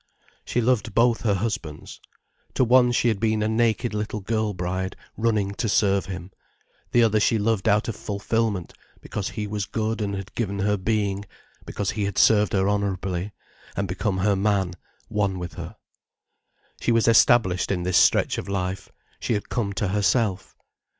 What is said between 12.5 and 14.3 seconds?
her honourably, and become